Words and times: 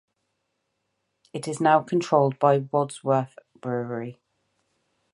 It 1.31 1.47
is 1.47 1.61
now 1.61 1.81
controlled 1.83 2.39
by 2.39 2.57
Wadworth 2.57 3.37
Brewery. 3.59 4.19